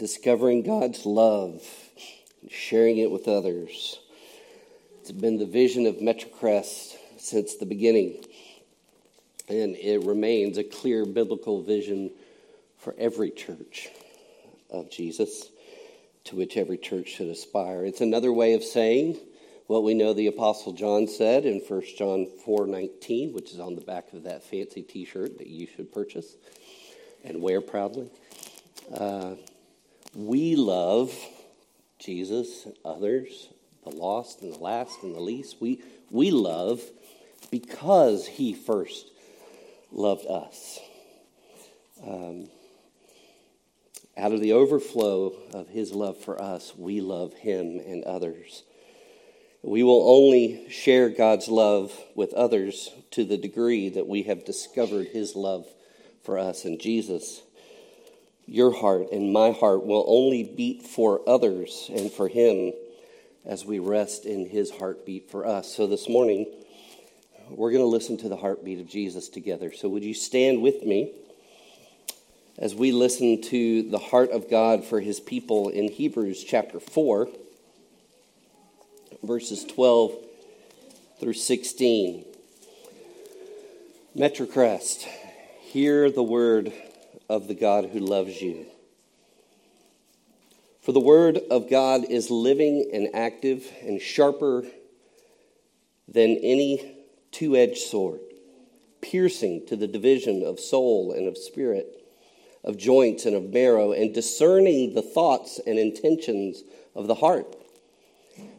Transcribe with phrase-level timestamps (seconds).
[0.00, 1.62] discovering God's love,
[2.48, 4.00] sharing it with others.
[5.00, 8.24] It's been the vision of Metrocrest since the beginning,
[9.46, 12.10] and it remains a clear biblical vision
[12.78, 13.88] for every church
[14.70, 15.50] of Jesus,
[16.24, 17.84] to which every church should aspire.
[17.84, 19.18] It's another way of saying
[19.66, 23.82] what we know the apostle John said in 1 John 4:19, which is on the
[23.82, 26.36] back of that fancy t-shirt that you should purchase
[27.22, 28.08] and wear proudly.
[28.90, 29.34] Uh,
[30.14, 31.14] we love
[31.98, 33.48] Jesus, others,
[33.84, 35.56] the lost and the last and the least.
[35.60, 36.82] We, we love
[37.50, 39.10] because he first
[39.92, 40.78] loved us.
[42.06, 42.48] Um,
[44.16, 48.64] out of the overflow of his love for us, we love him and others.
[49.62, 55.08] We will only share God's love with others to the degree that we have discovered
[55.08, 55.66] his love
[56.22, 57.42] for us in Jesus.
[58.52, 62.72] Your heart and my heart will only beat for others and for him
[63.46, 65.72] as we rest in his heartbeat for us.
[65.72, 66.52] So this morning,
[67.48, 69.72] we're going to listen to the heartbeat of Jesus together.
[69.72, 71.12] So would you stand with me
[72.58, 77.28] as we listen to the heart of God for his people in Hebrews chapter 4,
[79.22, 80.12] verses 12
[81.20, 82.24] through 16.
[84.16, 85.02] Metrocrest,
[85.60, 86.72] hear the word
[87.30, 88.66] of the God who loves you.
[90.82, 94.64] For the word of God is living and active and sharper
[96.08, 96.96] than any
[97.30, 98.18] two edged sword,
[99.00, 102.04] piercing to the division of soul and of spirit,
[102.64, 106.64] of joints and of marrow, and discerning the thoughts and intentions
[106.96, 107.54] of the heart.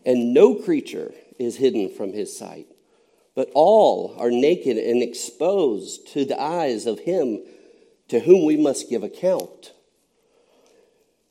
[0.06, 2.68] And no creature is hidden from his sight,
[3.36, 7.42] but all are naked and exposed to the eyes of him
[8.12, 9.72] to whom we must give account.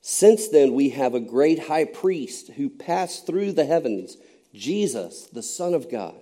[0.00, 4.16] Since then, we have a great high priest who passed through the heavens,
[4.54, 6.14] Jesus, the Son of God.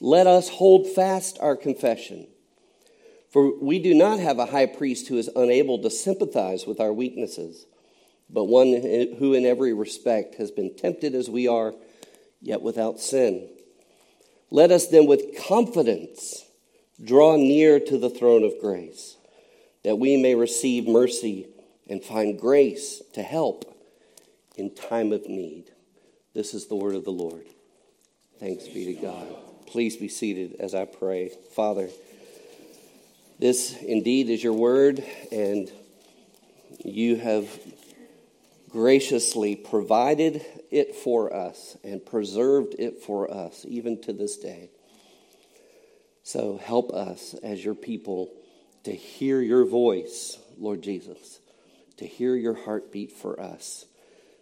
[0.00, 2.26] Let us hold fast our confession.
[3.30, 6.92] For we do not have a high priest who is unable to sympathize with our
[6.94, 7.66] weaknesses,
[8.30, 8.68] but one
[9.18, 11.74] who in every respect has been tempted as we are,
[12.40, 13.46] yet without sin.
[14.50, 16.46] Let us then with confidence
[17.04, 19.18] draw near to the throne of grace,
[19.82, 21.46] that we may receive mercy
[21.88, 23.76] and find grace to help
[24.56, 25.70] in time of need.
[26.34, 27.46] This is the word of the Lord.
[28.38, 29.26] Thanks be to God.
[29.66, 31.30] Please be seated as I pray.
[31.54, 31.88] Father,
[33.38, 35.02] this indeed is your word,
[35.32, 35.70] and
[36.84, 37.48] you have
[38.68, 44.70] graciously provided it for us and preserved it for us, even to this day.
[46.22, 48.30] So help us as your people
[48.84, 51.40] to hear your voice, Lord Jesus
[52.00, 53.84] to hear your heartbeat for us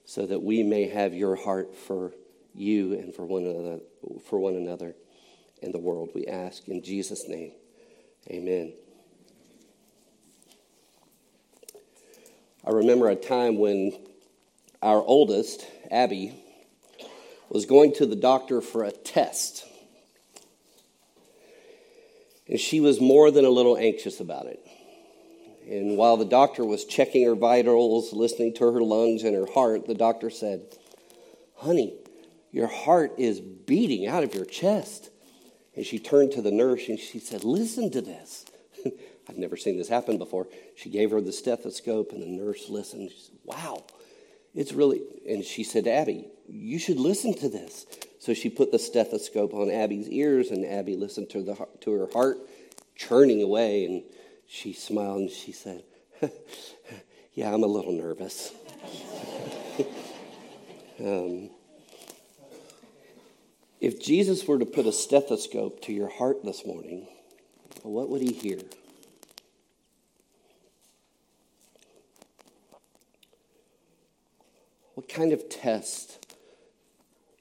[0.05, 2.13] so that we may have your heart for
[2.55, 3.81] you and for one another
[4.27, 4.95] for one another
[5.61, 6.11] in the world.
[6.15, 7.51] We ask in Jesus name.
[8.31, 8.75] Amen.
[12.65, 13.93] I remember a time when
[14.81, 16.33] our oldest Abby
[17.49, 19.67] was going to the doctor for a test
[22.49, 24.61] and she was more than a little anxious about it
[25.69, 29.87] and while the doctor was checking her vitals, listening to her lungs and her heart,
[29.87, 30.63] the doctor said,
[31.57, 31.95] Honey,
[32.51, 35.11] your heart is beating out of your chest.
[35.77, 38.47] And she turned to the nurse and she said, Listen to this.
[39.29, 40.47] I've never seen this happen before.
[40.75, 43.11] She gave her the stethoscope and the nurse listened.
[43.11, 43.85] She said, Wow,
[44.55, 45.03] it's really.
[45.29, 47.87] And she said, Abby, you should listen to this.
[48.29, 52.09] So she put the stethoscope on Abby's ears and Abby listened to, the, to her
[52.13, 52.37] heart
[52.95, 53.87] churning away.
[53.87, 54.03] And
[54.47, 55.83] she smiled and she said,
[57.33, 58.53] Yeah, I'm a little nervous.
[61.01, 61.49] um,
[63.81, 67.09] if Jesus were to put a stethoscope to your heart this morning,
[67.83, 68.59] what would he hear?
[74.93, 76.28] What kind of test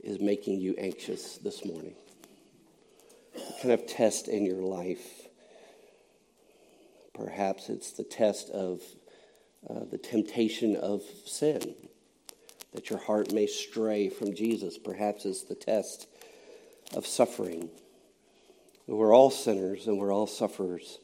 [0.07, 1.93] is making you anxious this morning?
[3.33, 5.27] What kind of test in your life
[7.17, 8.81] Perhaps it's the test of
[9.67, 11.73] uh, the temptation of sin,
[12.73, 14.77] that your heart may stray from Jesus.
[14.77, 16.07] Perhaps it's the test
[16.93, 17.69] of suffering.
[18.85, 20.99] We're all sinners and we're all sufferers.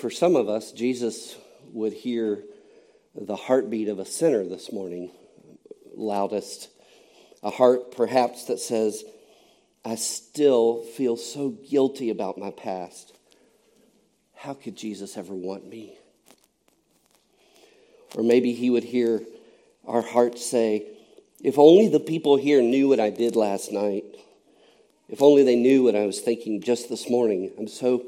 [0.00, 1.36] For some of us, Jesus
[1.72, 2.44] would hear
[3.16, 5.10] the heartbeat of a sinner this morning
[5.96, 6.68] loudest.
[7.44, 9.04] A heart perhaps that says,
[9.84, 13.14] I still feel so guilty about my past.
[14.34, 15.98] How could Jesus ever want me?
[18.16, 19.22] Or maybe he would hear
[19.86, 20.86] our hearts say,
[21.42, 24.04] If only the people here knew what I did last night.
[25.10, 27.52] If only they knew what I was thinking just this morning.
[27.58, 28.06] I'm so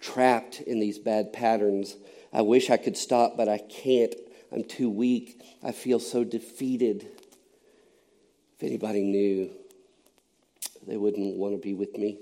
[0.00, 1.96] trapped in these bad patterns.
[2.32, 4.14] I wish I could stop, but I can't.
[4.50, 5.40] I'm too weak.
[5.62, 7.06] I feel so defeated.
[8.56, 9.50] If anybody knew,
[10.86, 12.18] they wouldn't want to be with me.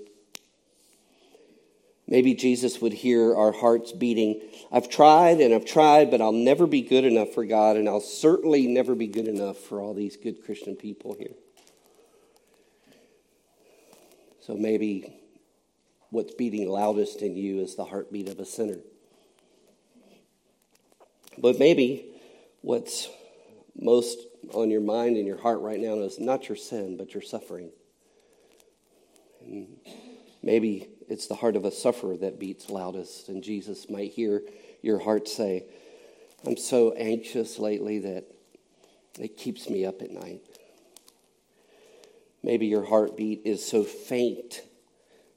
[2.07, 4.41] Maybe Jesus would hear our hearts beating.
[4.71, 8.01] I've tried and I've tried, but I'll never be good enough for God, and I'll
[8.01, 11.33] certainly never be good enough for all these good Christian people here.
[14.41, 15.13] So maybe
[16.09, 18.79] what's beating loudest in you is the heartbeat of a sinner.
[21.37, 22.05] But maybe
[22.61, 23.09] what's
[23.79, 24.19] most
[24.53, 27.71] on your mind and your heart right now is not your sin, but your suffering.
[29.41, 29.67] And
[30.41, 34.41] maybe it's the heart of a sufferer that beats loudest, and Jesus might hear
[34.81, 35.65] your heart say,
[36.45, 38.25] I'm so anxious lately that
[39.19, 40.41] it keeps me up at night.
[42.41, 44.61] Maybe your heartbeat is so faint,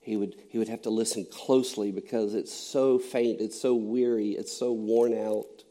[0.00, 4.30] he would, he would have to listen closely because it's so faint, it's so weary,
[4.30, 5.64] it's so worn out.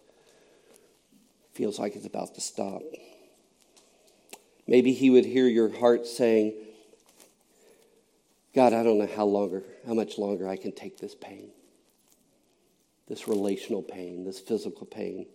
[1.53, 2.81] Feels like it's about to stop.
[4.67, 6.53] Maybe he would hear your heart saying,
[8.55, 11.49] God, I don't know how longer, how much longer I can take this pain.
[13.07, 15.27] This relational pain, this physical pain.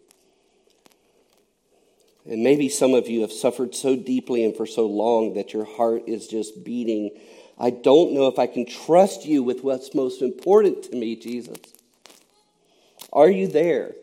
[2.27, 5.65] And maybe some of you have suffered so deeply and for so long that your
[5.65, 7.11] heart is just beating.
[7.59, 11.59] I don't know if I can trust you with what's most important to me, Jesus.
[13.12, 13.94] Are you there?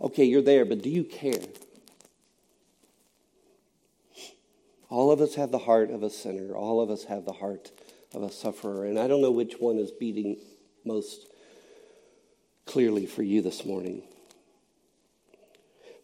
[0.00, 1.40] Okay, you're there, but do you care?
[4.88, 6.54] All of us have the heart of a sinner.
[6.54, 7.72] All of us have the heart
[8.14, 8.84] of a sufferer.
[8.84, 10.36] And I don't know which one is beating
[10.84, 11.26] most
[12.66, 14.02] clearly for you this morning.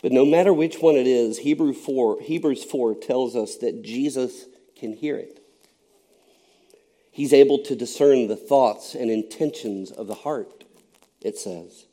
[0.02, 4.46] But no matter which one it is, Hebrew 4, Hebrews 4 tells us that Jesus
[4.76, 5.38] can hear it.
[7.12, 10.64] He's able to discern the thoughts and intentions of the heart,
[11.20, 11.86] it says.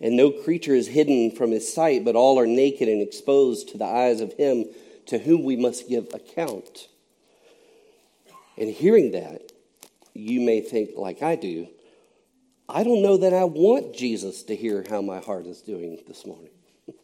[0.00, 3.78] And no creature is hidden from his sight, but all are naked and exposed to
[3.78, 4.66] the eyes of him
[5.06, 6.88] to whom we must give account.
[8.56, 9.52] And hearing that,
[10.14, 11.68] you may think, like I do,
[12.68, 16.24] I don't know that I want Jesus to hear how my heart is doing this
[16.24, 16.50] morning.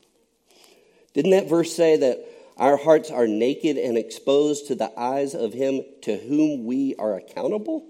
[1.15, 2.25] Didn't that verse say that
[2.57, 7.17] our hearts are naked and exposed to the eyes of Him to whom we are
[7.17, 7.87] accountable?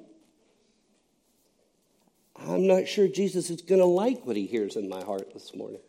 [2.37, 5.55] I'm not sure Jesus is going to like what He hears in my heart this
[5.55, 5.81] morning.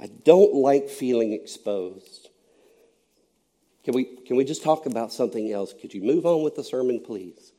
[0.00, 2.28] I don't like feeling exposed.
[3.84, 5.72] Can we, can we just talk about something else?
[5.72, 7.52] Could you move on with the sermon, please?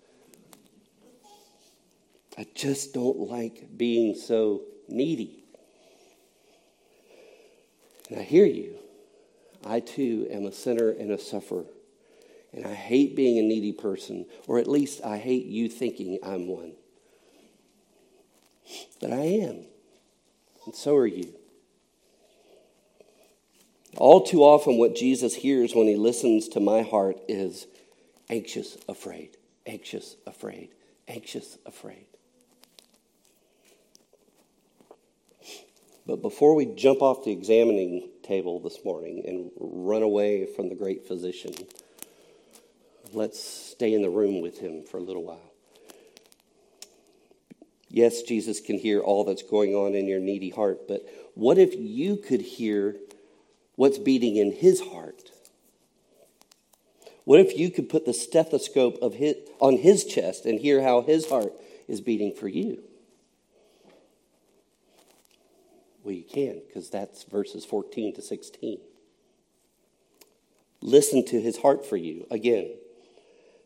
[2.38, 5.44] I just don't like being so needy.
[8.10, 8.75] And I hear you.
[9.66, 11.66] I too am a sinner and a sufferer.
[12.54, 16.48] And I hate being a needy person, or at least I hate you thinking I'm
[16.48, 16.74] one.
[19.01, 19.66] But I am.
[20.66, 21.34] And so are you.
[23.98, 27.66] All too often, what Jesus hears when he listens to my heart is
[28.30, 30.70] anxious, afraid, anxious, afraid,
[31.08, 32.06] anxious, afraid.
[36.06, 40.75] But before we jump off the examining table this morning and run away from the
[40.75, 41.54] great physician,
[43.13, 45.51] let's stay in the room with him for a little while.
[47.89, 51.74] Yes, Jesus can hear all that's going on in your needy heart, but what if
[51.75, 52.96] you could hear
[53.77, 55.31] what's beating in his heart?
[57.24, 61.01] What if you could put the stethoscope of his, on his chest and hear how
[61.01, 61.53] his heart
[61.88, 62.84] is beating for you?
[66.03, 68.79] Well, you can, because that's verses 14 to 16.
[70.81, 72.25] Listen to his heart for you.
[72.31, 72.72] Again,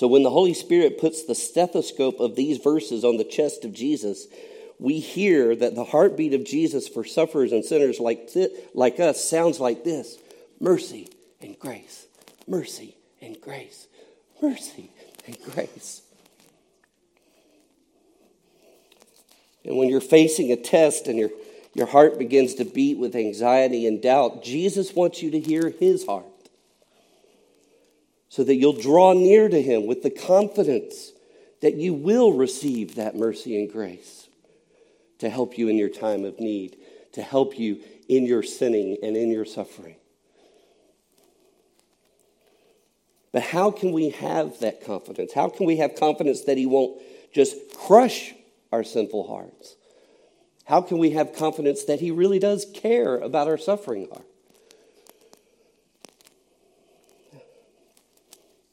[0.00, 3.74] So, when the Holy Spirit puts the stethoscope of these verses on the chest of
[3.74, 4.28] Jesus,
[4.78, 9.22] we hear that the heartbeat of Jesus for sufferers and sinners like, th- like us
[9.22, 10.16] sounds like this.
[10.58, 11.10] Mercy
[11.42, 12.06] and grace,
[12.48, 13.88] mercy and grace,
[14.40, 14.90] mercy
[15.26, 16.00] and grace.
[19.66, 21.28] And when you're facing a test and you're
[21.74, 26.06] your heart begins to beat with anxiety and doubt, Jesus wants you to hear his
[26.06, 26.24] heart
[28.30, 31.12] so that you'll draw near to him with the confidence
[31.60, 34.28] that you will receive that mercy and grace
[35.18, 36.76] to help you in your time of need,
[37.12, 39.96] to help you in your sinning and in your suffering.
[43.32, 45.32] But how can we have that confidence?
[45.32, 47.00] How can we have confidence that He won't
[47.32, 48.32] just crush
[48.72, 49.74] our sinful hearts?
[50.64, 54.29] How can we have confidence that He really does care about our suffering heart?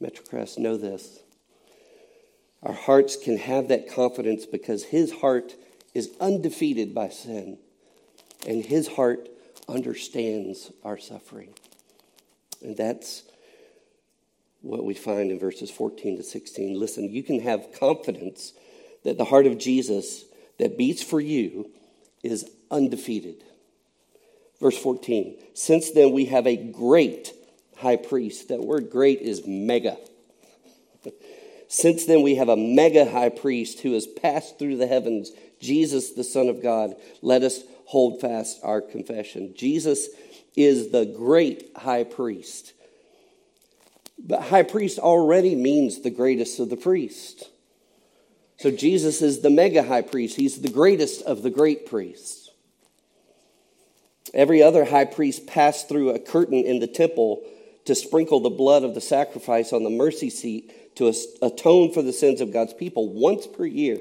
[0.01, 1.19] Metrocrest, know this.
[2.63, 5.55] Our hearts can have that confidence because His heart
[5.93, 7.57] is undefeated by sin,
[8.47, 9.29] and His heart
[9.67, 11.53] understands our suffering.
[12.61, 13.23] And that's
[14.61, 16.79] what we find in verses 14 to 16.
[16.79, 18.53] Listen, you can have confidence
[19.03, 20.25] that the heart of Jesus
[20.57, 21.69] that beats for you
[22.23, 23.43] is undefeated.
[24.59, 27.33] Verse 14, since then we have a great
[27.77, 28.49] high priest.
[28.49, 29.97] That word great is mega.
[31.67, 36.11] Since then we have a mega high priest who has passed through the heavens, Jesus,
[36.11, 36.95] the Son of God.
[37.21, 39.53] Let us hold fast our confession.
[39.55, 40.07] Jesus
[40.55, 42.73] is the great high priest.
[44.17, 47.45] But high priest already means the greatest of the priests.
[48.57, 50.35] So Jesus is the mega high priest.
[50.35, 52.49] He's the greatest of the great priests.
[54.33, 57.43] Every other high priest passed through a curtain in the temple
[57.87, 62.13] to sprinkle the blood of the sacrifice on the mercy seat to atone for the
[62.13, 63.99] sins of God's people once per year.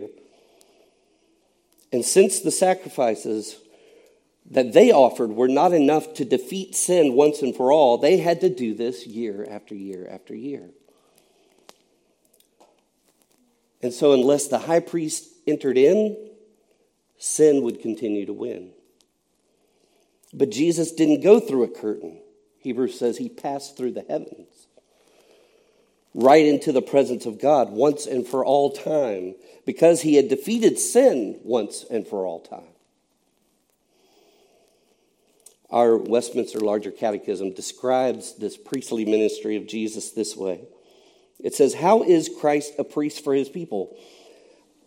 [1.93, 3.57] And since the sacrifices
[4.51, 8.41] that they offered were not enough to defeat sin once and for all, they had
[8.41, 10.71] to do this year after year after year.
[13.83, 16.17] And so, unless the high priest entered in,
[17.19, 18.73] sin would continue to win.
[20.33, 22.19] But Jesus didn't go through a curtain.
[22.67, 24.67] Hebrews says he passed through the heavens,
[26.15, 30.77] right into the presence of God once and for all time, because he had defeated
[30.77, 32.75] sin once and for all time.
[35.71, 40.63] Our Westminster Larger Catechism describes this priestly ministry of Jesus this way
[41.39, 43.97] it says, How is Christ a priest for his people?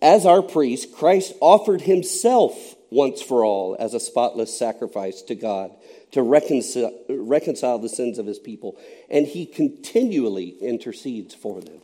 [0.02, 5.72] As our priest, Christ offered himself once for all as a spotless sacrifice to God
[6.12, 8.78] to reconcile, reconcile the sins of his people,
[9.10, 11.82] and he continually intercedes for them.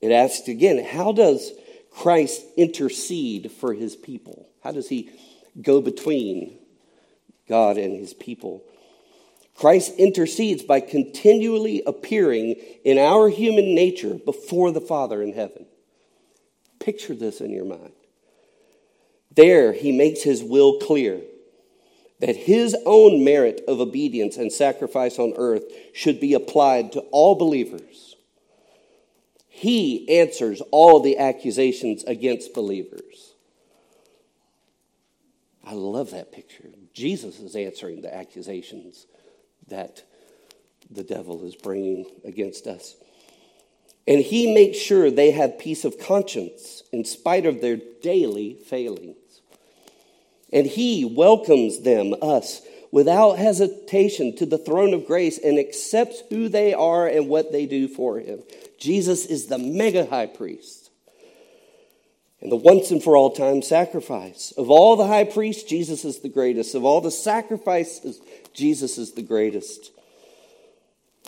[0.00, 1.52] It asks again, how does
[1.90, 4.48] Christ intercede for his people?
[4.64, 5.10] How does he
[5.60, 6.58] go between
[7.48, 8.62] God and his people.
[9.54, 15.66] Christ intercedes by continually appearing in our human nature before the Father in heaven.
[16.78, 17.92] Picture this in your mind.
[19.34, 21.20] There, he makes his will clear
[22.22, 27.34] that his own merit of obedience and sacrifice on earth should be applied to all
[27.34, 28.14] believers.
[29.48, 33.34] He answers all the accusations against believers.
[35.64, 36.68] I love that picture.
[36.94, 39.06] Jesus is answering the accusations
[39.66, 40.04] that
[40.92, 42.94] the devil is bringing against us.
[44.06, 49.16] And he makes sure they have peace of conscience in spite of their daily failings.
[50.52, 56.48] And he welcomes them, us, without hesitation to the throne of grace and accepts who
[56.48, 58.42] they are and what they do for him.
[58.78, 60.82] Jesus is the mega high priest
[62.42, 64.52] and the once and for all time sacrifice.
[64.58, 66.74] Of all the high priests, Jesus is the greatest.
[66.74, 68.20] Of all the sacrifices,
[68.52, 69.92] Jesus is the greatest.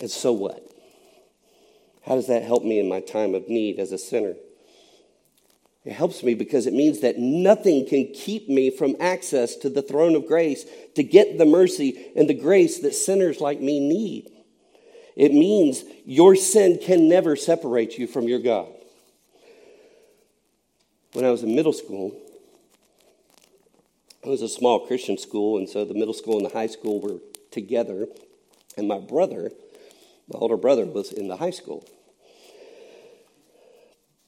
[0.01, 0.69] And so what?
[2.05, 4.35] How does that help me in my time of need as a sinner?
[5.85, 9.83] It helps me because it means that nothing can keep me from access to the
[9.83, 10.65] throne of grace
[10.95, 14.31] to get the mercy and the grace that sinners like me need.
[15.15, 18.69] It means your sin can never separate you from your God
[21.15, 22.13] when I was in middle school,
[24.23, 27.01] it was a small Christian school, and so the middle school and the high school
[27.01, 27.19] were
[27.51, 28.09] together.
[28.77, 29.53] And my brother,
[30.29, 31.89] my older brother, was in the high school.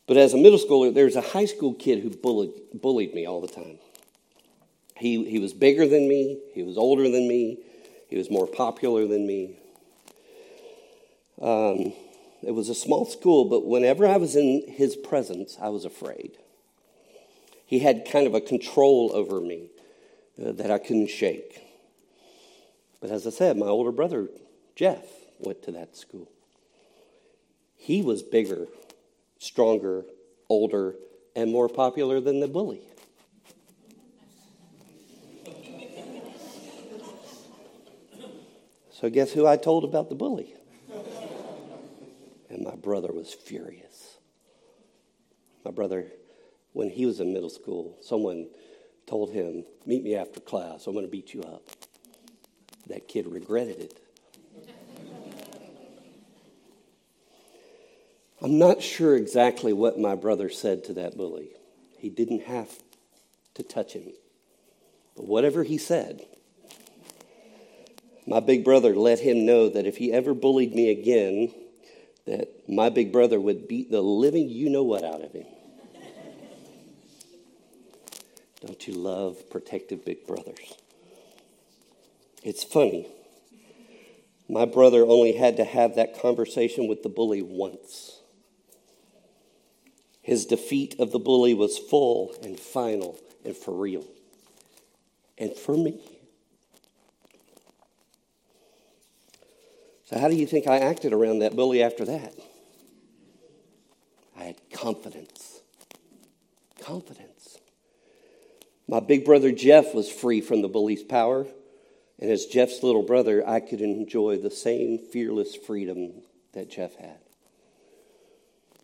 [0.06, 3.26] But as a middle schooler, there was a high school kid who bullied, bullied me
[3.26, 3.78] all the time.
[4.96, 7.58] He, he was bigger than me, he was older than me,
[8.08, 9.58] he was more popular than me.
[11.40, 11.92] Um,
[12.42, 16.38] it was a small school, but whenever I was in his presence, I was afraid
[17.66, 19.68] he had kind of a control over me
[20.42, 21.60] uh, that I couldn't shake.
[23.00, 24.28] But as I said, my older brother,
[24.76, 25.04] Jeff,
[25.40, 26.30] went to that school.
[27.76, 28.68] He was bigger,
[29.38, 30.04] stronger,
[30.48, 30.94] older,
[31.34, 32.82] and more popular than the bully.
[38.90, 40.54] So, guess who I told about the bully?
[42.48, 44.16] and my brother was furious.
[45.64, 46.06] My brother,
[46.72, 48.48] when he was in middle school, someone
[49.06, 51.62] told him, Meet me after class, I'm going to beat you up.
[52.86, 54.05] That kid regretted it.
[58.42, 61.50] I'm not sure exactly what my brother said to that bully.
[61.98, 62.70] He didn't have
[63.54, 64.12] to touch him.
[65.16, 66.26] But whatever he said,
[68.26, 71.54] my big brother let him know that if he ever bullied me again,
[72.26, 75.46] that my big brother would beat the living you know what out of him.
[78.60, 80.74] Don't you love protective big brothers?
[82.42, 83.08] It's funny.
[84.48, 88.20] My brother only had to have that conversation with the bully once.
[90.26, 94.04] His defeat of the bully was full and final and for real.
[95.38, 96.00] And for me.
[100.06, 102.34] So, how do you think I acted around that bully after that?
[104.36, 105.60] I had confidence.
[106.80, 107.58] Confidence.
[108.88, 111.46] My big brother Jeff was free from the bully's power.
[112.18, 117.20] And as Jeff's little brother, I could enjoy the same fearless freedom that Jeff had.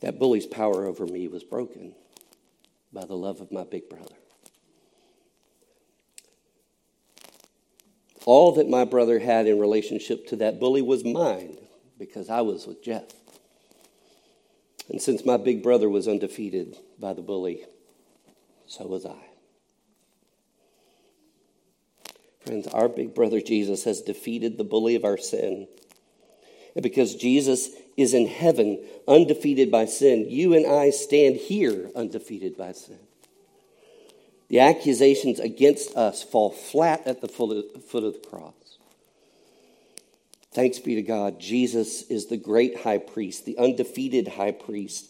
[0.02, 1.94] That bully's power over me was broken
[2.92, 4.14] by the love of my big brother.
[8.24, 11.56] All that my brother had in relationship to that bully was mine
[11.98, 13.04] because I was with Jeff.
[14.88, 17.64] And since my big brother was undefeated by the bully,
[18.66, 19.16] so was I.
[22.44, 25.68] Friends, our big brother Jesus has defeated the bully of our sin.
[26.74, 32.56] And because Jesus is in heaven, undefeated by sin, you and I stand here undefeated
[32.56, 32.98] by sin.
[34.48, 38.54] The accusations against us fall flat at the foot of the cross.
[40.52, 45.06] Thanks be to God, Jesus is the great high priest, the undefeated high priest,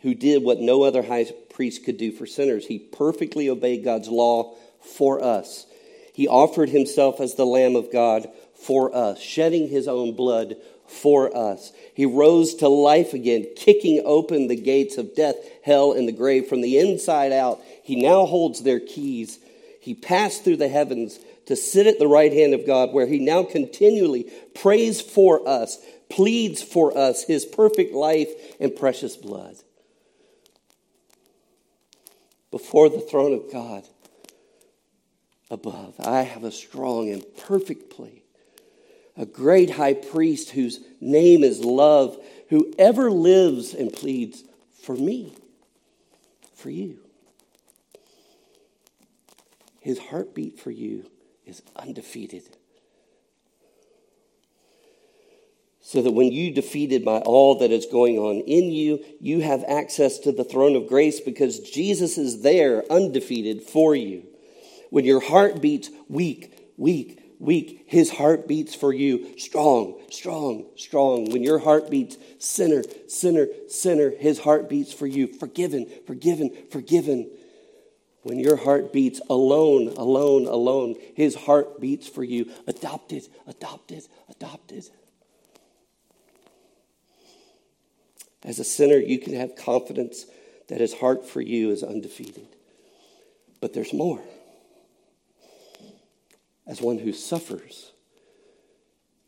[0.00, 2.66] who did what no other high priest could do for sinners.
[2.66, 5.66] He perfectly obeyed God's law for us.
[6.14, 10.56] He offered himself as the Lamb of God for us, shedding his own blood
[10.88, 11.72] for us.
[11.94, 16.46] He rose to life again, kicking open the gates of death, hell, and the grave
[16.46, 17.60] from the inside out.
[17.82, 19.38] He now holds their keys.
[19.80, 23.18] He passed through the heavens to sit at the right hand of God, where he
[23.18, 25.78] now continually prays for us,
[26.10, 28.28] pleads for us his perfect life
[28.60, 29.56] and precious blood.
[32.50, 33.84] Before the throne of God
[35.50, 38.22] above, I have a strong and perfect plea
[39.16, 42.18] a great high priest whose name is love,
[42.50, 44.44] who ever lives and pleads
[44.82, 45.34] for me,
[46.54, 46.98] for you.
[49.80, 51.08] His heartbeat for you
[51.46, 52.42] is undefeated.
[55.80, 59.64] So that when you defeated by all that is going on in you, you have
[59.68, 64.24] access to the throne of grace because Jesus is there undefeated for you.
[64.90, 71.30] When your heart beats weak, weak, weak, his heart beats for you strong, strong, strong.
[71.30, 77.30] When your heart beats sinner, sinner, sinner, his heart beats for you forgiven, forgiven, forgiven.
[78.22, 84.88] When your heart beats alone, alone, alone, his heart beats for you adopted, adopted, adopted.
[88.42, 90.26] As a sinner, you can have confidence
[90.68, 92.48] that his heart for you is undefeated.
[93.60, 94.22] But there's more
[96.66, 97.92] as one who suffers,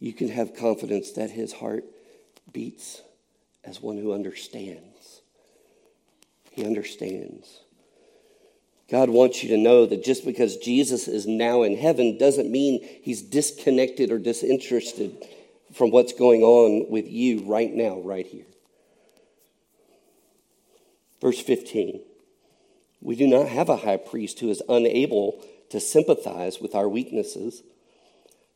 [0.01, 1.85] you can have confidence that his heart
[2.53, 3.03] beats
[3.65, 5.23] as one who understands.
[6.51, 7.61] He understands.
[8.91, 12.81] God wants you to know that just because Jesus is now in heaven doesn't mean
[13.03, 15.25] he's disconnected or disinterested
[15.75, 18.47] from what's going on with you right now, right here.
[21.21, 22.01] Verse 15
[23.03, 27.63] We do not have a high priest who is unable to sympathize with our weaknesses,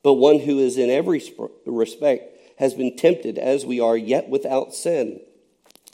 [0.02, 1.22] but one who is in every
[1.66, 5.20] respect has been tempted as we are, yet without sin.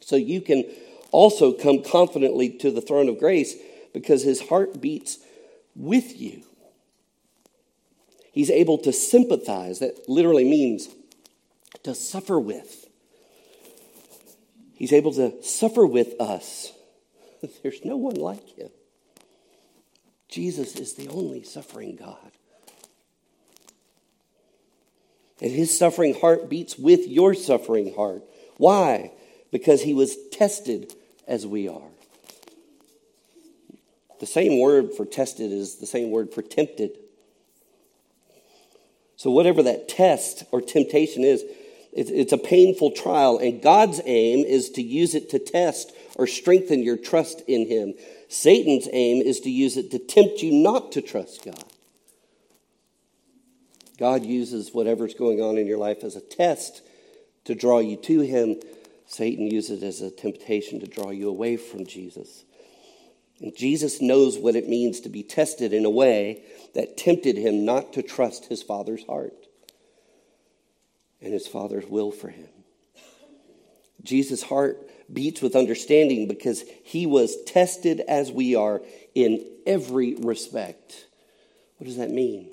[0.01, 0.65] So you can
[1.11, 3.55] also come confidently to the throne of grace
[3.93, 5.19] because his heart beats
[5.75, 6.43] with you.
[8.33, 9.81] He's able to sympathize.
[9.81, 10.89] That literally means
[11.83, 12.87] to suffer with.
[14.75, 16.73] He's able to suffer with us.
[17.63, 18.71] There's no one like him.
[20.29, 22.33] Jesus is the only suffering God.
[25.41, 28.23] And his suffering heart beats with your suffering heart.
[28.57, 29.13] Why?
[29.51, 30.93] Because he was tested
[31.27, 31.91] as we are.
[34.21, 36.91] The same word for tested is the same word for tempted.
[39.17, 41.45] So, whatever that test or temptation is,
[41.93, 46.83] it's a painful trial, and God's aim is to use it to test or strengthen
[46.83, 47.95] your trust in Him.
[48.29, 51.65] Satan's aim is to use it to tempt you not to trust God.
[53.99, 56.83] God uses whatever's going on in your life as a test
[57.45, 58.61] to draw you to Him.
[59.07, 62.45] Satan uses it as a temptation to draw you away from Jesus.
[63.41, 66.43] And Jesus knows what it means to be tested in a way
[66.75, 69.35] that tempted him not to trust his Father's heart
[71.21, 72.49] and his Father's will for him.
[74.03, 78.83] Jesus' heart beats with understanding because he was tested as we are
[79.15, 81.07] in every respect.
[81.79, 82.51] What does that mean?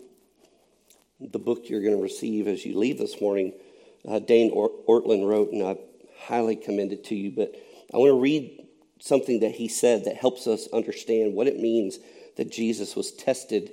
[1.19, 3.53] The book you're going to receive as you leave this morning,
[4.07, 5.77] uh, Dane Ortlund wrote, and I
[6.19, 7.31] highly commend it to you.
[7.31, 7.55] But
[7.93, 8.65] I want to read
[8.99, 11.99] something that he said that helps us understand what it means
[12.37, 13.71] that Jesus was tested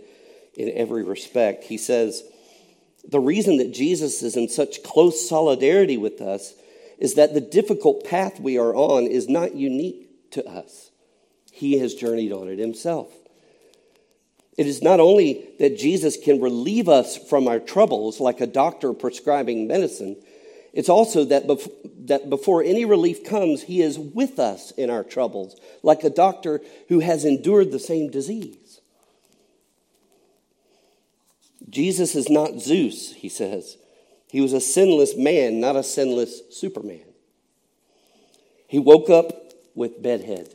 [0.54, 1.64] in every respect.
[1.64, 2.22] He says,
[3.08, 6.54] The reason that Jesus is in such close solidarity with us
[7.02, 10.92] is that the difficult path we are on is not unique to us.
[11.50, 13.12] He has journeyed on it himself.
[14.56, 18.92] It is not only that Jesus can relieve us from our troubles like a doctor
[18.92, 20.14] prescribing medicine,
[20.72, 21.72] it's also that, bef-
[22.06, 26.60] that before any relief comes, he is with us in our troubles, like a doctor
[26.88, 28.80] who has endured the same disease.
[31.68, 33.76] Jesus is not Zeus, he says.
[34.32, 37.04] He was a sinless man, not a sinless Superman.
[38.66, 40.48] He woke up with bedhead.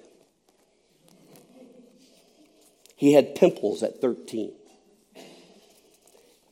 [2.95, 4.51] He had pimples at 13.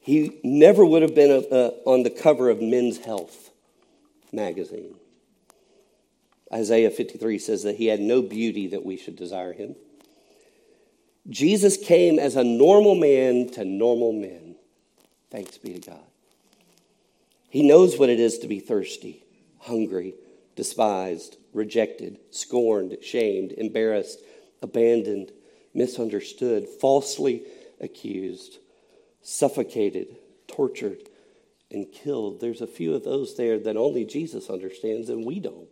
[0.02, 3.50] He never would have been a, a, on the cover of Men's Health
[4.32, 4.94] magazine.
[6.54, 9.76] Isaiah 53 says that he had no beauty that we should desire him.
[11.28, 14.58] Jesus came as a normal man to normal men.
[15.32, 16.04] Thanks be to God.
[17.56, 19.24] He knows what it is to be thirsty,
[19.60, 20.14] hungry,
[20.58, 24.20] despised, rejected, scorned, shamed, embarrassed,
[24.62, 25.32] abandoned,
[25.74, 27.44] misunderstood, falsely
[27.80, 28.58] accused,
[29.22, 30.18] suffocated,
[30.50, 31.08] tortured,
[31.72, 32.42] and killed.
[32.42, 35.70] There's a few of those there that only Jesus understands, and we don't.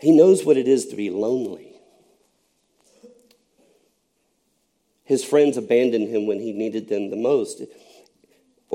[0.00, 1.72] He knows what it is to be lonely.
[5.02, 7.60] His friends abandoned him when he needed them the most.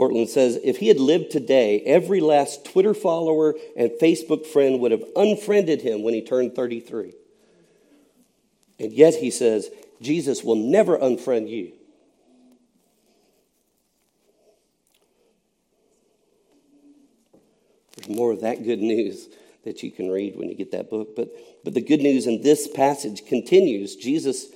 [0.01, 4.91] Ortlund says if he had lived today, every last Twitter follower and Facebook friend would
[4.91, 7.13] have unfriended him when he turned 33.
[8.79, 9.69] And yet he says,
[10.01, 11.73] Jesus will never unfriend you.
[17.95, 19.29] There's more of that good news
[19.65, 21.15] that you can read when you get that book.
[21.15, 21.29] But,
[21.63, 23.95] but the good news in this passage continues.
[23.95, 24.47] Jesus'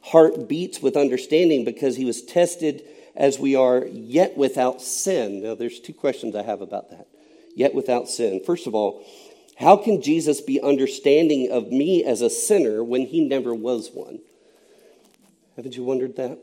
[0.00, 2.82] heart beats with understanding because he was tested
[3.16, 5.42] as we are, yet without sin.
[5.42, 7.06] Now, there's two questions I have about that.
[7.54, 8.42] Yet without sin.
[8.44, 9.04] First of all,
[9.56, 14.20] how can Jesus be understanding of me as a sinner when he never was one?
[15.56, 16.38] Haven't you wondered that?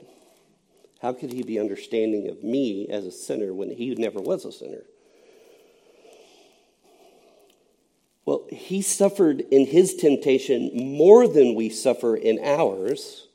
[1.02, 4.52] How could he be understanding of me as a sinner when he never was a
[4.52, 4.84] sinner?
[8.26, 13.28] Well, he suffered in his temptation more than we suffer in ours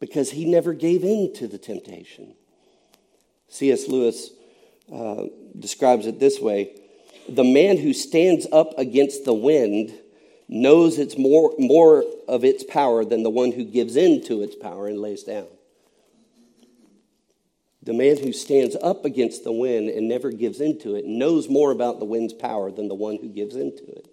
[0.00, 2.34] because he never gave in to the temptation.
[3.50, 3.88] C.S.
[3.88, 4.30] Lewis
[4.92, 5.24] uh,
[5.58, 6.72] describes it this way
[7.28, 9.92] The man who stands up against the wind
[10.48, 14.56] knows it's more, more of its power than the one who gives in to its
[14.56, 15.46] power and lays down.
[17.82, 21.70] The man who stands up against the wind and never gives into it knows more
[21.70, 24.08] about the wind's power than the one who gives into it.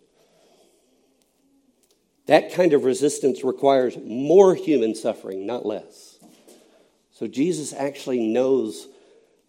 [2.27, 6.17] That kind of resistance requires more human suffering, not less.
[7.11, 8.87] So Jesus actually knows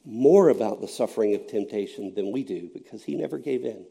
[0.09, 3.85] more about the suffering of temptation than we do because he never gave in.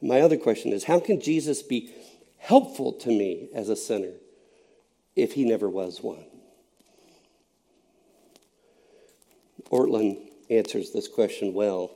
[0.00, 1.92] My other question is how can Jesus be
[2.38, 4.12] helpful to me as a sinner
[5.16, 6.24] if he never was one?
[9.70, 10.18] Ortlund
[10.48, 11.90] answers this question well.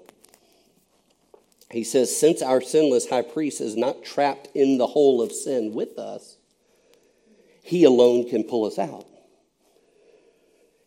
[1.71, 5.73] He says, Since our sinless high priest is not trapped in the hole of sin
[5.73, 6.37] with us,
[7.63, 9.07] he alone can pull us out.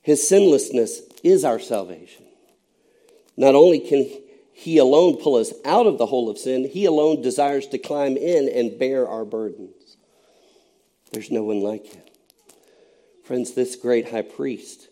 [0.09, 2.25] His sinlessness is our salvation.
[3.37, 4.09] Not only can
[4.53, 8.17] he alone pull us out of the hole of sin, he alone desires to climb
[8.17, 9.97] in and bear our burdens.
[11.11, 12.01] There's no one like him.
[13.23, 14.89] Friends, this great high priest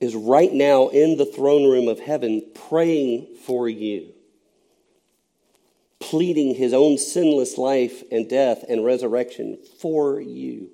[0.00, 4.14] is right now in the throne room of heaven praying for you,
[5.98, 10.70] pleading his own sinless life and death and resurrection for you.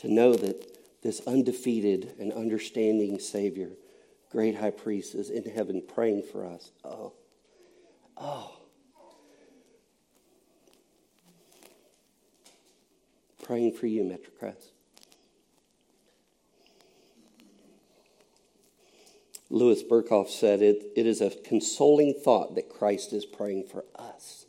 [0.00, 0.66] To know that
[1.02, 3.70] this undefeated and understanding Savior,
[4.30, 6.72] great high priest, is in heaven praying for us.
[6.84, 7.12] Oh,
[8.16, 8.56] oh.
[13.42, 14.70] Praying for you, Metrocrest.
[19.50, 24.46] Louis Berkhof said, it, it is a consoling thought that Christ is praying for us.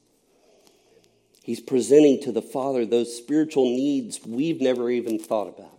[1.52, 5.78] He's presenting to the Father those spiritual needs we've never even thought about.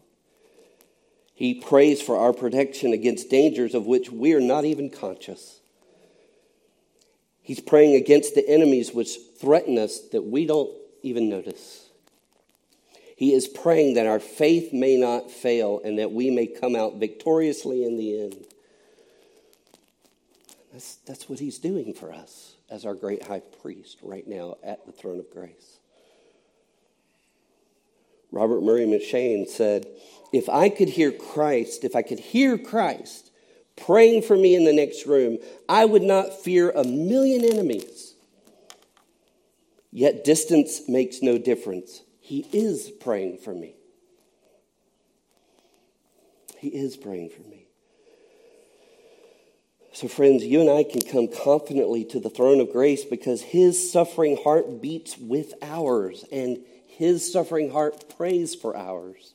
[1.34, 5.60] He prays for our protection against dangers of which we are not even conscious.
[7.40, 10.68] He's praying against the enemies which threaten us that we don't
[11.02, 11.88] even notice.
[13.16, 16.96] He is praying that our faith may not fail and that we may come out
[16.96, 18.44] victoriously in the end.
[20.70, 24.86] That's, that's what he's doing for us as our great high priest right now at
[24.86, 25.78] the throne of grace.
[28.32, 29.86] Robert Murray M'Cheyne said,
[30.32, 33.30] If I could hear Christ, if I could hear Christ
[33.76, 38.14] praying for me in the next room, I would not fear a million enemies.
[39.90, 42.02] Yet distance makes no difference.
[42.20, 43.74] He is praying for me.
[46.58, 47.61] He is praying for me.
[49.94, 53.92] So, friends, you and I can come confidently to the throne of grace because his
[53.92, 59.34] suffering heart beats with ours, and his suffering heart prays for ours.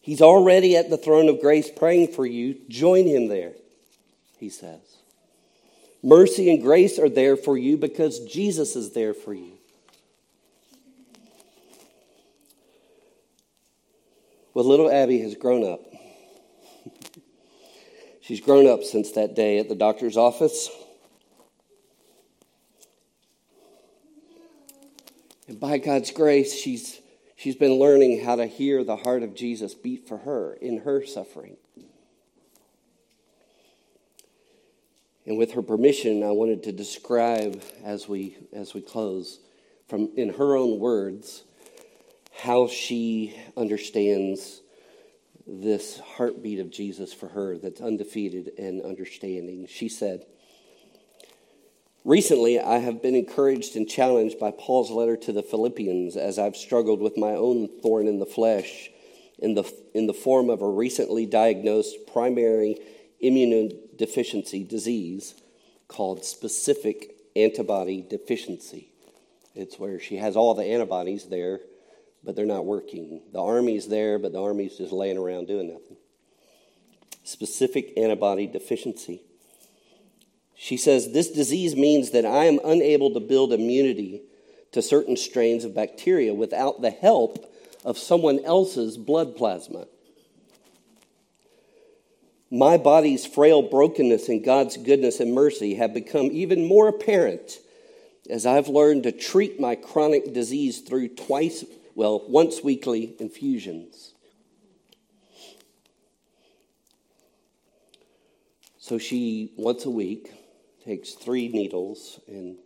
[0.00, 2.56] He's already at the throne of grace praying for you.
[2.68, 3.52] Join him there,
[4.38, 4.80] he says.
[6.02, 9.52] Mercy and grace are there for you because Jesus is there for you.
[14.52, 15.91] Well, little Abby has grown up.
[18.22, 20.70] She's grown up since that day at the doctor's office.
[25.48, 27.00] And by God's grace, she's,
[27.34, 31.04] she's been learning how to hear the heart of Jesus beat for her in her
[31.04, 31.56] suffering.
[35.26, 39.40] And with her permission, I wanted to describe as we, as we close,
[39.88, 41.42] from in her own words,
[42.38, 44.61] how she understands
[45.46, 49.66] this heartbeat of Jesus for her that's undefeated and understanding.
[49.68, 50.24] She said,
[52.04, 56.56] Recently, I have been encouraged and challenged by Paul's letter to the Philippians as I've
[56.56, 58.90] struggled with my own thorn in the flesh
[59.38, 62.76] in the, in the form of a recently diagnosed primary
[63.22, 65.34] immunodeficiency disease
[65.88, 68.88] called specific antibody deficiency.
[69.54, 71.60] It's where she has all the antibodies there
[72.24, 73.22] but they're not working.
[73.32, 75.96] The army's there, but the army's just laying around doing nothing.
[77.24, 79.22] Specific antibody deficiency.
[80.54, 84.22] She says this disease means that I am unable to build immunity
[84.72, 87.52] to certain strains of bacteria without the help
[87.84, 89.86] of someone else's blood plasma.
[92.50, 97.58] My body's frail brokenness and God's goodness and mercy have become even more apparent
[98.28, 104.14] as I've learned to treat my chronic disease through twice well, once weekly infusions.
[108.78, 110.32] So she, once a week,
[110.84, 112.56] takes three needles and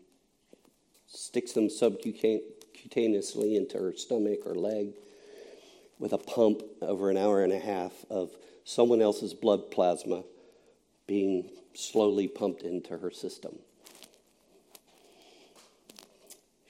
[1.06, 4.94] sticks them subcutaneously into her stomach or leg
[5.98, 8.30] with a pump over an hour and a half of
[8.64, 10.22] someone else's blood plasma
[11.06, 13.58] being slowly pumped into her system.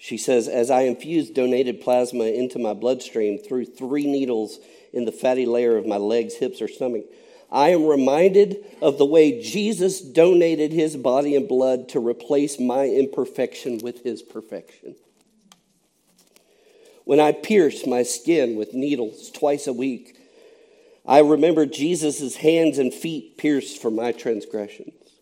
[0.06, 4.60] She says, As I infused donated plasma into my bloodstream through three needles
[4.92, 7.06] in the fatty layer of my legs, hips, or stomach,
[7.50, 12.84] I am reminded of the way Jesus donated his body and blood to replace my
[12.84, 14.94] imperfection with his perfection.
[17.02, 20.16] When I pierce my skin with needles twice a week,
[21.04, 25.15] I remember Jesus' hands and feet pierced for my transgressions.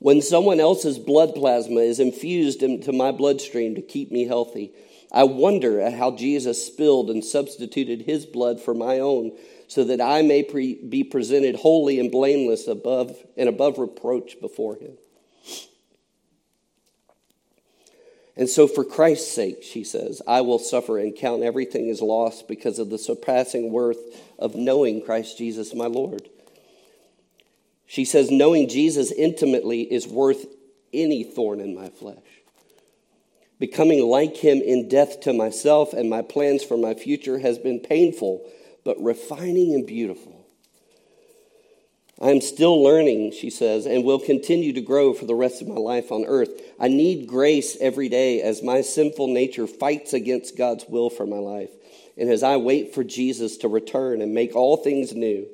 [0.00, 4.72] When someone else's blood plasma is infused into my bloodstream to keep me healthy,
[5.12, 9.36] I wonder at how Jesus spilled and substituted his blood for my own
[9.68, 14.76] so that I may pre- be presented holy and blameless above and above reproach before
[14.76, 14.96] him.
[18.36, 22.48] And so, for Christ's sake, she says, I will suffer and count everything as lost
[22.48, 23.98] because of the surpassing worth
[24.38, 26.30] of knowing Christ Jesus, my Lord.
[27.90, 30.46] She says, knowing Jesus intimately is worth
[30.92, 32.22] any thorn in my flesh.
[33.58, 37.80] Becoming like him in death to myself and my plans for my future has been
[37.80, 38.48] painful,
[38.84, 40.46] but refining and beautiful.
[42.22, 45.66] I am still learning, she says, and will continue to grow for the rest of
[45.66, 46.50] my life on earth.
[46.78, 51.38] I need grace every day as my sinful nature fights against God's will for my
[51.38, 51.70] life
[52.16, 55.48] and as I wait for Jesus to return and make all things new,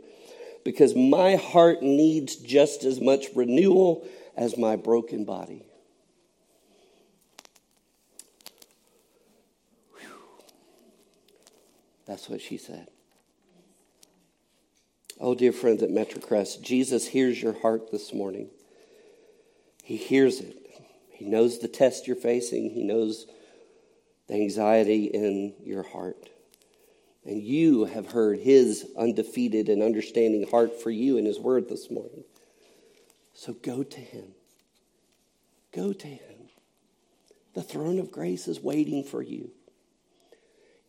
[0.66, 4.04] because my heart needs just as much renewal
[4.36, 5.64] as my broken body.
[9.96, 10.08] Whew.
[12.04, 12.88] That's what she said.
[15.20, 18.48] Oh, dear friends at Metrocrest, Jesus hears your heart this morning.
[19.84, 20.56] He hears it.
[21.12, 23.26] He knows the test you're facing, He knows
[24.26, 26.28] the anxiety in your heart.
[27.26, 31.90] And you have heard His undefeated and understanding heart for you in His word this
[31.90, 32.24] morning.
[33.34, 34.28] So go to Him.
[35.74, 36.50] Go to Him.
[37.54, 39.50] The throne of grace is waiting for you.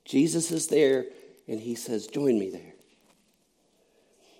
[0.05, 1.05] Jesus is there,
[1.47, 2.73] and He says, Join me there.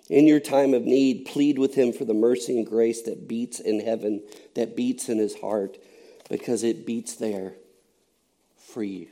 [0.08, 3.60] In your time of need, plead with him for the mercy and grace that beats
[3.60, 4.22] in heaven,
[4.54, 5.76] that beats in his heart,
[6.30, 7.54] because it beats there
[8.56, 9.08] for you.